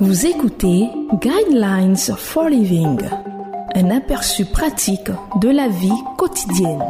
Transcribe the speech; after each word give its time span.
Vous 0.00 0.26
écoutez 0.26 0.88
Guidelines 1.14 1.96
for 1.96 2.48
Living, 2.48 3.00
un 3.74 3.90
aperçu 3.90 4.44
pratique 4.44 5.10
de 5.40 5.48
la 5.48 5.66
vie 5.66 5.90
quotidienne. 6.16 6.84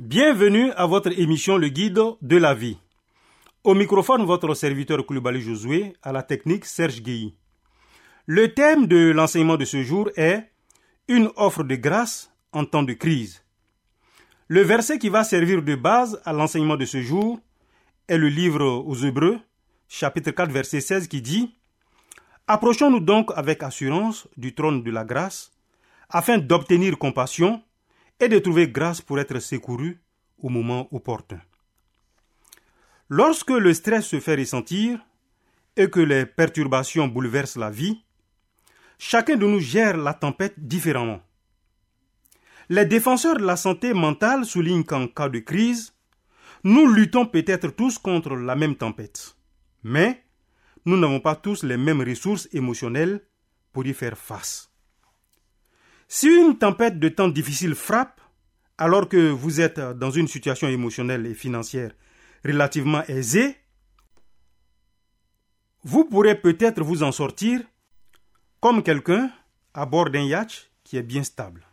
Bienvenue 0.00 0.72
à 0.72 0.86
votre 0.86 1.16
émission 1.16 1.58
Le 1.58 1.68
Guide 1.68 2.00
de 2.20 2.36
la 2.36 2.54
vie. 2.54 2.78
Au 3.62 3.74
microphone, 3.74 4.24
votre 4.24 4.52
serviteur 4.54 5.06
Koulibaly 5.06 5.40
Josué, 5.40 5.92
à 6.02 6.10
la 6.10 6.24
technique 6.24 6.64
Serge 6.64 7.00
Guilly. 7.00 7.36
Le 8.26 8.52
thème 8.52 8.88
de 8.88 9.12
l'enseignement 9.12 9.56
de 9.56 9.64
ce 9.64 9.84
jour 9.84 10.10
est 10.16 10.50
Une 11.06 11.30
offre 11.36 11.62
de 11.62 11.76
grâce 11.76 12.32
en 12.52 12.64
temps 12.64 12.82
de 12.82 12.94
crise. 12.94 13.44
Le 14.48 14.62
verset 14.62 14.98
qui 14.98 15.08
va 15.08 15.22
servir 15.22 15.62
de 15.62 15.76
base 15.76 16.20
à 16.24 16.32
l'enseignement 16.32 16.76
de 16.76 16.84
ce 16.84 17.00
jour 17.00 17.38
est 18.08 18.18
le 18.18 18.28
livre 18.28 18.64
aux 18.64 18.94
Hébreux, 18.94 19.38
chapitre 19.86 20.30
4, 20.30 20.50
verset 20.50 20.80
16, 20.80 21.08
qui 21.08 21.20
dit 21.20 21.54
Approchons-nous 22.46 23.00
donc 23.00 23.30
avec 23.36 23.62
assurance 23.62 24.26
du 24.38 24.54
trône 24.54 24.82
de 24.82 24.90
la 24.90 25.04
grâce, 25.04 25.52
afin 26.08 26.38
d'obtenir 26.38 26.98
compassion 26.98 27.62
et 28.18 28.28
de 28.28 28.38
trouver 28.38 28.68
grâce 28.68 29.02
pour 29.02 29.18
être 29.18 29.38
secouru 29.40 30.00
au 30.38 30.48
moment 30.48 30.88
opportun. 30.90 31.40
Lorsque 33.10 33.50
le 33.50 33.74
stress 33.74 34.06
se 34.06 34.20
fait 34.20 34.36
ressentir 34.36 34.98
et 35.76 35.90
que 35.90 36.00
les 36.00 36.24
perturbations 36.24 37.08
bouleversent 37.08 37.56
la 37.58 37.70
vie, 37.70 38.02
chacun 38.98 39.36
de 39.36 39.46
nous 39.46 39.60
gère 39.60 39.98
la 39.98 40.14
tempête 40.14 40.54
différemment. 40.56 41.20
Les 42.70 42.86
défenseurs 42.86 43.36
de 43.36 43.44
la 43.44 43.56
santé 43.56 43.92
mentale 43.92 44.46
soulignent 44.46 44.84
qu'en 44.84 45.08
cas 45.08 45.28
de 45.28 45.38
crise, 45.40 45.92
nous 46.64 46.86
luttons 46.86 47.26
peut-être 47.26 47.70
tous 47.70 47.98
contre 47.98 48.34
la 48.36 48.56
même 48.56 48.76
tempête. 48.76 49.36
Mais 49.82 50.24
nous 50.84 50.96
n'avons 50.96 51.20
pas 51.20 51.36
tous 51.36 51.62
les 51.62 51.76
mêmes 51.76 52.00
ressources 52.00 52.48
émotionnelles 52.52 53.22
pour 53.72 53.86
y 53.86 53.94
faire 53.94 54.16
face. 54.16 54.70
Si 56.08 56.28
une 56.28 56.56
tempête 56.56 56.98
de 56.98 57.08
temps 57.08 57.28
difficile 57.28 57.74
frappe, 57.74 58.20
alors 58.78 59.08
que 59.08 59.30
vous 59.30 59.60
êtes 59.60 59.80
dans 59.80 60.10
une 60.10 60.28
situation 60.28 60.68
émotionnelle 60.68 61.26
et 61.26 61.34
financière 61.34 61.92
relativement 62.44 63.02
aisée, 63.08 63.56
vous 65.84 66.04
pourrez 66.04 66.40
peut-être 66.40 66.82
vous 66.82 67.02
en 67.02 67.12
sortir 67.12 67.60
comme 68.60 68.82
quelqu'un 68.82 69.30
à 69.74 69.86
bord 69.86 70.10
d'un 70.10 70.24
yacht 70.24 70.70
qui 70.84 70.96
est 70.96 71.02
bien 71.02 71.22
stable. 71.22 71.66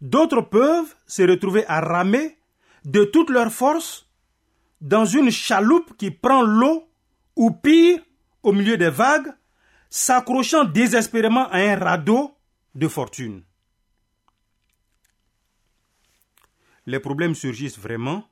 D'autres 0.00 0.42
peuvent 0.42 0.94
se 1.06 1.22
retrouver 1.22 1.64
à 1.66 1.80
ramer 1.80 2.36
de 2.84 3.04
toute 3.04 3.30
leur 3.30 3.52
force 3.52 4.08
dans 4.80 5.06
une 5.06 5.30
chaloupe 5.30 5.96
qui 5.96 6.10
prend 6.10 6.42
l'eau 6.42 6.88
ou 7.36 7.50
pire, 7.50 8.00
au 8.42 8.52
milieu 8.52 8.76
des 8.76 8.90
vagues, 8.90 9.32
s'accrochant 9.88 10.64
désespérément 10.64 11.48
à 11.48 11.58
un 11.58 11.76
radeau 11.76 12.36
de 12.74 12.88
fortune. 12.88 13.42
Les 16.86 17.00
problèmes 17.00 17.34
surgissent 17.34 17.78
vraiment 17.78 18.28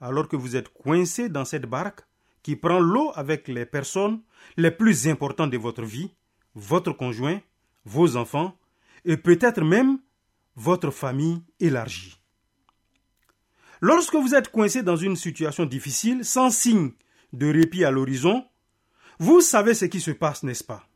alors 0.00 0.28
que 0.28 0.36
vous 0.36 0.56
êtes 0.56 0.68
coincé 0.68 1.28
dans 1.28 1.44
cette 1.44 1.66
barque 1.66 2.02
qui 2.42 2.56
prend 2.56 2.80
l'eau 2.80 3.12
avec 3.14 3.48
les 3.48 3.64
personnes 3.64 4.20
les 4.56 4.70
plus 4.70 5.08
importantes 5.08 5.50
de 5.50 5.58
votre 5.58 5.82
vie, 5.82 6.10
votre 6.54 6.92
conjoint, 6.92 7.40
vos 7.84 8.16
enfants 8.16 8.58
et 9.04 9.16
peut-être 9.16 9.62
même 9.62 9.98
votre 10.56 10.90
famille 10.90 11.42
élargie. 11.60 12.23
Lorsque 13.80 14.14
vous 14.14 14.34
êtes 14.34 14.50
coincé 14.50 14.82
dans 14.82 14.96
une 14.96 15.16
situation 15.16 15.66
difficile, 15.66 16.24
sans 16.24 16.50
signe 16.50 16.92
de 17.32 17.52
répit 17.52 17.84
à 17.84 17.90
l'horizon, 17.90 18.44
vous 19.18 19.40
savez 19.40 19.74
ce 19.74 19.84
qui 19.84 20.00
se 20.00 20.10
passe, 20.10 20.42
n'est-ce 20.42 20.64
pas? 20.64 20.86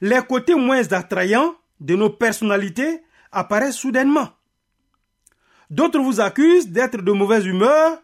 Les 0.00 0.20
côtés 0.28 0.54
moins 0.54 0.92
attrayants 0.92 1.54
de 1.80 1.94
nos 1.94 2.10
personnalités 2.10 3.02
apparaissent 3.32 3.76
soudainement. 3.76 4.30
D'autres 5.70 6.00
vous 6.00 6.20
accusent 6.20 6.68
d'être 6.68 7.00
de 7.02 7.12
mauvaise 7.12 7.46
humeur, 7.46 7.98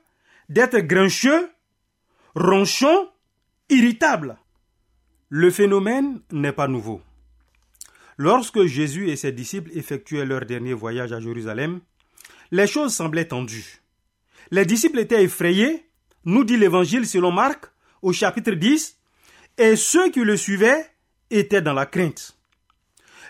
d'être 0.48 0.78
grincheux, 0.78 1.50
ronchon, 2.34 3.08
irritable. 3.68 4.38
Le 5.28 5.50
phénomène 5.50 6.20
n'est 6.30 6.52
pas 6.52 6.68
nouveau. 6.68 7.02
Lorsque 8.18 8.64
Jésus 8.64 9.10
et 9.10 9.16
ses 9.16 9.32
disciples 9.32 9.76
effectuaient 9.76 10.24
leur 10.24 10.46
dernier 10.46 10.72
voyage 10.72 11.12
à 11.12 11.20
Jérusalem, 11.20 11.80
les 12.50 12.66
choses 12.66 12.94
semblaient 12.94 13.28
tendues. 13.28 13.82
Les 14.50 14.64
disciples 14.64 14.98
étaient 14.98 15.22
effrayés, 15.22 15.88
nous 16.24 16.44
dit 16.44 16.56
l'évangile 16.56 17.06
selon 17.06 17.32
Marc 17.32 17.66
au 18.02 18.12
chapitre 18.12 18.52
10, 18.52 18.98
et 19.58 19.76
ceux 19.76 20.10
qui 20.10 20.20
le 20.20 20.36
suivaient 20.36 20.86
étaient 21.30 21.62
dans 21.62 21.72
la 21.72 21.86
crainte. 21.86 22.36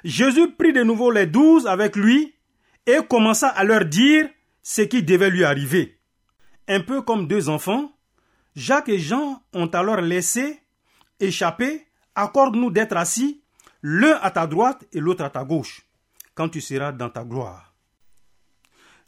Jésus 0.04 0.52
prit 0.52 0.72
de 0.72 0.82
nouveau 0.82 1.10
les 1.10 1.26
douze 1.26 1.66
avec 1.66 1.96
lui 1.96 2.34
et 2.86 2.98
commença 3.08 3.48
à 3.48 3.64
leur 3.64 3.84
dire 3.84 4.28
ce 4.62 4.82
qui 4.82 5.02
devait 5.02 5.30
lui 5.30 5.44
arriver. 5.44 5.98
Un 6.68 6.80
peu 6.80 7.02
comme 7.02 7.26
deux 7.26 7.48
enfants, 7.48 7.92
Jacques 8.54 8.88
et 8.88 8.98
Jean 8.98 9.42
ont 9.52 9.66
alors 9.66 10.00
laissé 10.00 10.60
échapper 11.20 11.86
Accorde-nous 12.18 12.70
d'être 12.70 12.96
assis 12.96 13.42
l'un 13.82 14.18
à 14.22 14.30
ta 14.30 14.46
droite 14.46 14.84
et 14.92 15.00
l'autre 15.00 15.22
à 15.22 15.28
ta 15.28 15.44
gauche, 15.44 15.86
quand 16.34 16.48
tu 16.48 16.62
seras 16.62 16.90
dans 16.90 17.10
ta 17.10 17.24
gloire. 17.24 17.65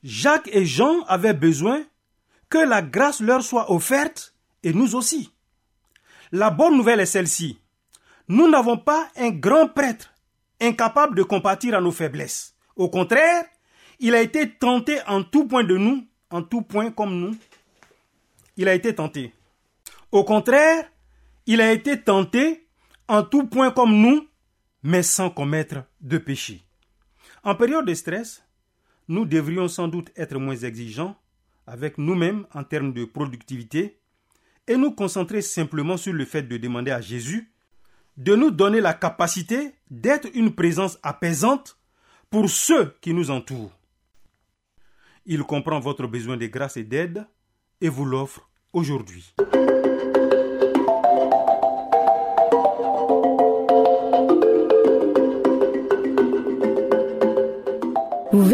Jacques 0.03 0.49
et 0.53 0.65
Jean 0.65 1.03
avaient 1.05 1.35
besoin 1.35 1.83
que 2.49 2.59
la 2.59 2.83
grâce 2.83 3.21
leur 3.21 3.43
soit 3.43 3.71
offerte, 3.71 4.35
et 4.63 4.73
nous 4.73 4.95
aussi. 4.95 5.33
La 6.33 6.51
bonne 6.51 6.77
nouvelle 6.77 7.01
est 7.01 7.07
celle-ci. 7.07 7.59
Nous 8.29 8.49
n'avons 8.49 8.77
pas 8.77 9.09
un 9.17 9.31
grand 9.31 9.69
prêtre 9.69 10.13
incapable 10.61 11.17
de 11.17 11.23
compatir 11.23 11.75
à 11.75 11.81
nos 11.81 11.93
faiblesses. 11.93 12.55
Au 12.77 12.89
contraire, 12.89 13.45
il 13.99 14.15
a 14.15 14.21
été 14.21 14.51
tenté 14.51 14.99
en 15.07 15.23
tout 15.23 15.47
point 15.47 15.65
de 15.65 15.77
nous, 15.77 16.07
en 16.31 16.43
tout 16.43 16.63
point 16.63 16.91
comme 16.91 17.19
nous. 17.19 17.37
Il 18.57 18.69
a 18.69 18.75
été 18.75 18.95
tenté. 18.95 19.33
Au 20.13 20.25
contraire, 20.25 20.91
il 21.47 21.61
a 21.61 21.73
été 21.73 22.01
tenté 22.01 22.67
en 23.09 23.23
tout 23.23 23.47
point 23.47 23.71
comme 23.71 23.95
nous, 23.95 24.29
mais 24.83 25.03
sans 25.03 25.31
commettre 25.31 25.85
de 26.01 26.19
péché. 26.19 26.63
En 27.43 27.55
période 27.55 27.87
de 27.87 27.95
stress, 27.95 28.45
nous 29.09 29.25
devrions 29.25 29.69
sans 29.69 29.89
doute 29.89 30.11
être 30.17 30.39
moins 30.39 30.57
exigeants 30.57 31.17
avec 31.67 31.99
nous-mêmes 31.99 32.47
en 32.55 32.65
termes 32.65 32.93
de 32.93 33.05
productivité 33.05 33.99
et 34.67 34.77
nous 34.77 34.93
concentrer 34.93 35.43
simplement 35.43 35.97
sur 35.97 36.13
le 36.13 36.25
fait 36.25 36.43
de 36.43 36.57
demander 36.57 36.91
à 36.91 37.01
Jésus 37.01 37.51
de 38.19 38.35
nous 38.35 38.51
donner 38.51 38.81
la 38.81 38.95
capacité 38.95 39.73
d'être 39.91 40.29
une 40.35 40.53
présence 40.55 40.99
apaisante 41.03 41.79
pour 42.31 42.51
ceux 42.51 42.97
qui 43.01 43.15
nous 43.15 43.31
entourent. 43.31 43.73
Il 45.25 45.45
comprend 45.45 45.79
votre 45.79 46.07
besoin 46.07 46.37
de 46.37 46.47
grâce 46.47 46.77
et 46.77 46.85
d'aide 46.85 47.25
et 47.81 47.89
vous 47.89 48.05
l'offre 48.05 48.49
aujourd'hui. 48.73 49.35